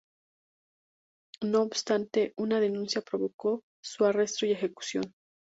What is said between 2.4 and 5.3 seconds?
denuncia provocó su arresto y ejecución.